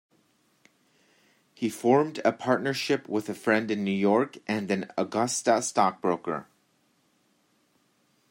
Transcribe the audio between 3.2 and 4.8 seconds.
a friend in New York and